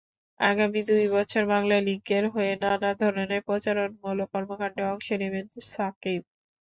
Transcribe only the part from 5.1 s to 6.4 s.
নেবেন সাকিব।